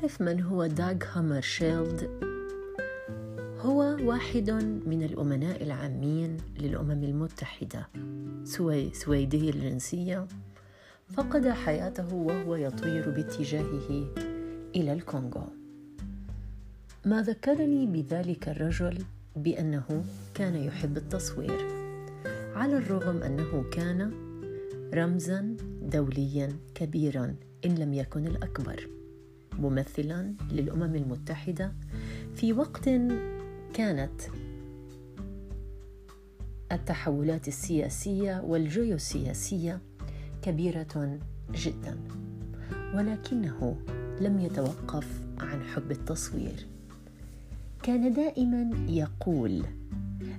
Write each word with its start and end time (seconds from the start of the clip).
تعرف 0.00 0.20
من 0.20 0.40
هو 0.40 0.66
داغ 0.66 0.96
هامرشيلد؟ 1.12 2.10
هو 3.58 3.96
واحد 4.02 4.50
من 4.86 5.02
الأمناء 5.02 5.62
العامين 5.62 6.36
للأمم 6.58 7.04
المتحدة 7.04 7.88
سوي 8.44 8.94
سويدي 8.94 9.50
الجنسية. 9.50 10.26
فقد 11.12 11.48
حياته 11.48 12.14
وهو 12.14 12.54
يطير 12.56 13.10
باتجاهه 13.10 14.14
إلى 14.76 14.92
الكونغو. 14.92 15.44
ما 17.04 17.22
ذكرني 17.22 17.86
بذلك 17.86 18.48
الرجل 18.48 18.98
بأنه 19.36 20.04
كان 20.34 20.54
يحب 20.54 20.96
التصوير 20.96 21.66
على 22.54 22.76
الرغم 22.76 23.22
أنه 23.22 23.64
كان 23.72 24.12
رمزا 24.94 25.56
دوليا 25.82 26.52
كبيرا 26.74 27.34
إن 27.64 27.74
لم 27.74 27.94
يكن 27.94 28.26
الأكبر. 28.26 29.00
ممثلا 29.60 30.34
للأمم 30.52 30.94
المتحدة 30.94 31.72
في 32.34 32.52
وقت 32.52 32.88
كانت 33.74 34.20
التحولات 36.72 37.48
السياسية 37.48 38.40
والجيوسياسية 38.40 39.80
كبيرة 40.42 41.18
جدا 41.54 41.98
ولكنه 42.94 43.76
لم 44.20 44.40
يتوقف 44.40 45.20
عن 45.38 45.62
حب 45.62 45.90
التصوير. 45.90 46.66
كان 47.82 48.12
دائما 48.12 48.86
يقول 48.88 49.64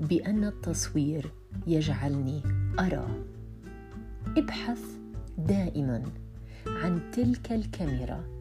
بأن 0.00 0.44
التصوير 0.44 1.32
يجعلني 1.66 2.42
أرى. 2.78 3.24
ابحث 4.36 4.80
دائما 5.38 6.02
عن 6.66 7.10
تلك 7.12 7.52
الكاميرا 7.52 8.33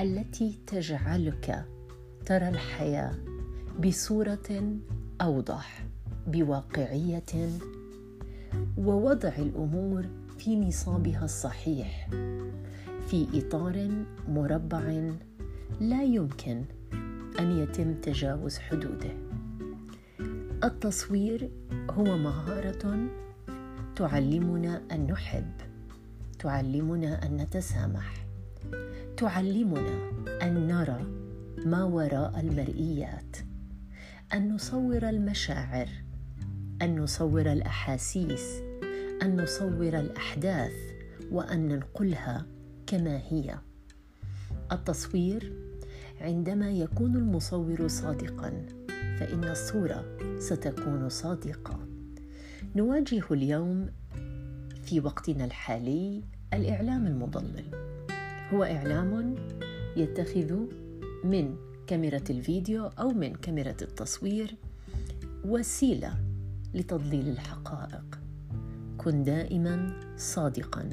التي 0.00 0.58
تجعلك 0.66 1.64
ترى 2.26 2.48
الحياة 2.48 3.12
بصورة 3.84 4.78
أوضح 5.20 5.84
بواقعية 6.26 7.50
ووضع 8.78 9.32
الأمور 9.38 10.06
في 10.38 10.56
نصابها 10.56 11.24
الصحيح 11.24 12.08
في 13.06 13.26
إطار 13.34 14.04
مربع 14.28 15.12
لا 15.80 16.02
يمكن 16.02 16.64
أن 17.38 17.58
يتم 17.58 17.94
تجاوز 17.94 18.58
حدوده. 18.58 19.12
التصوير 20.64 21.50
هو 21.90 22.16
مهارة 22.16 23.08
تعلمنا 23.96 24.82
أن 24.92 25.06
نحب 25.06 25.52
تعلمنا 26.38 27.26
أن 27.26 27.36
نتسامح. 27.36 28.19
تعلمنا 29.16 30.10
أن 30.42 30.66
نرى 30.66 31.06
ما 31.66 31.84
وراء 31.84 32.40
المرئيات 32.40 33.36
أن 34.34 34.54
نصور 34.54 35.08
المشاعر 35.08 35.88
أن 36.82 37.00
نصور 37.00 37.52
الأحاسيس 37.52 38.62
أن 39.22 39.42
نصور 39.42 39.98
الأحداث 39.98 40.72
وأن 41.32 41.68
ننقلها 41.68 42.46
كما 42.86 43.20
هي. 43.28 43.58
التصوير 44.72 45.52
عندما 46.20 46.70
يكون 46.70 47.16
المصور 47.16 47.88
صادقا 47.88 48.66
فإن 49.18 49.44
الصورة 49.44 50.04
ستكون 50.38 51.08
صادقة. 51.08 51.78
نواجه 52.76 53.24
اليوم 53.30 53.90
في 54.82 55.00
وقتنا 55.00 55.44
الحالي 55.44 56.24
الإعلام 56.54 57.06
المضلل. 57.06 57.89
هو 58.54 58.64
إعلام 58.64 59.34
يتخذ 59.96 60.54
من 61.24 61.56
كاميرا 61.86 62.20
الفيديو 62.30 62.86
أو 62.86 63.08
من 63.08 63.34
كاميرا 63.34 63.74
التصوير 63.82 64.54
وسيلة 65.44 66.14
لتضليل 66.74 67.28
الحقائق. 67.28 68.18
كن 68.98 69.24
دائما 69.24 70.00
صادقا. 70.16 70.90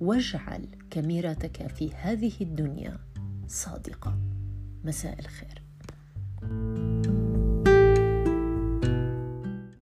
واجعل 0.00 0.66
كاميرتك 0.90 1.66
في 1.66 1.94
هذه 1.94 2.32
الدنيا 2.40 2.98
صادقة. 3.48 4.18
مساء 4.84 5.18
الخير. 5.18 5.62
thank 6.40 6.78
you 6.78 6.83